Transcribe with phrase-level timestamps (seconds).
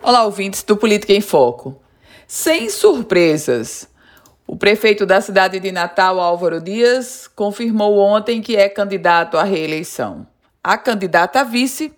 [0.00, 1.76] Olá, ouvintes do Política em Foco.
[2.24, 3.88] Sem surpresas,
[4.46, 10.24] o prefeito da cidade de Natal, Álvaro Dias, confirmou ontem que é candidato à reeleição.
[10.62, 11.92] A candidata a vice,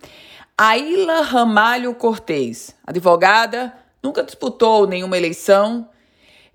[0.56, 3.72] Aila Ramalho Cortez, advogada,
[4.02, 5.86] nunca disputou nenhuma eleição.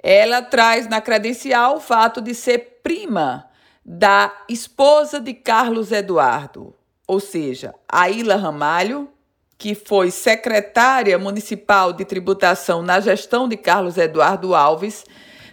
[0.01, 3.47] Ela traz na credencial o fato de ser prima
[3.85, 6.75] da esposa de Carlos Eduardo,
[7.07, 9.09] ou seja, Aila Ramalho
[9.57, 15.05] que foi secretária municipal de tributação na gestão de Carlos Eduardo Alves,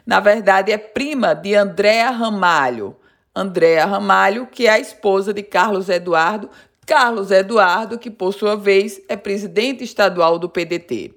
[0.05, 2.97] na verdade é prima de Andréa Ramalho.
[3.35, 6.51] Andréa Ramalho, que é a esposa de Carlos Eduardo,
[6.85, 11.15] Carlos Eduardo, que por sua vez é presidente estadual do PDT.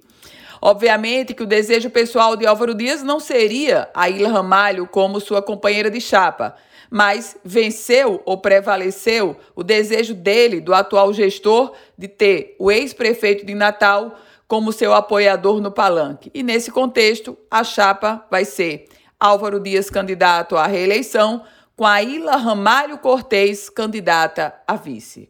[0.62, 5.42] Obviamente que o desejo pessoal de Álvaro Dias não seria a Ilha Ramalho como sua
[5.42, 6.56] companheira de chapa,
[6.90, 13.54] mas venceu ou prevaleceu o desejo dele, do atual gestor, de ter o ex-prefeito de
[13.54, 14.16] Natal
[14.48, 16.30] como seu apoiador no palanque.
[16.32, 18.86] E nesse contexto, a chapa vai ser
[19.18, 21.42] Álvaro Dias candidato à reeleição,
[21.74, 25.28] com a Ilha Ramalho Cortez candidata a vice.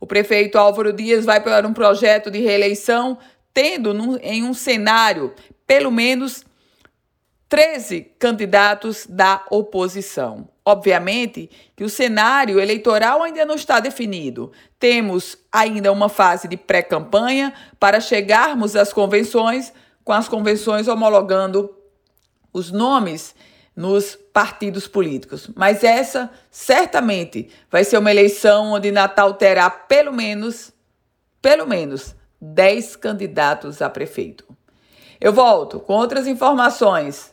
[0.00, 3.16] O prefeito Álvaro Dias vai para um projeto de reeleição,
[3.52, 5.32] tendo num, em um cenário
[5.66, 6.44] pelo menos
[7.54, 10.48] 13 candidatos da oposição.
[10.64, 14.50] Obviamente que o cenário eleitoral ainda não está definido.
[14.76, 21.72] Temos ainda uma fase de pré-campanha para chegarmos às convenções, com as convenções homologando
[22.52, 23.36] os nomes
[23.76, 25.48] nos partidos políticos.
[25.54, 30.72] Mas essa certamente vai ser uma eleição onde Natal terá pelo menos,
[31.40, 34.44] pelo menos, 10 candidatos a prefeito.
[35.20, 37.32] Eu volto com outras informações